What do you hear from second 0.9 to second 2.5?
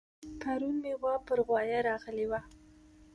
غوا پر غوايه راغلې وه